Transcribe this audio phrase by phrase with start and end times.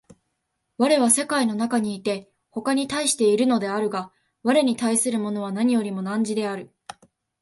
[0.79, 6.71] 我は世界の中にいて他に対しているのであるが、我に対するものは何よりも汝である。